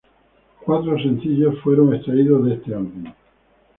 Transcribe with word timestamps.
Cuatro 0.65 0.97
sencillos 0.97 1.59
fueron 1.59 1.93
extraídos 1.93 2.43
de 2.47 2.53
este 2.55 2.73
álbum. 2.73 3.03